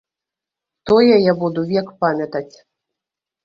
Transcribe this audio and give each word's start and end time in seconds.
Тое 0.89 1.15
я 1.31 1.37
буду 1.43 1.67
век 1.75 1.95
памятаць. 2.01 2.55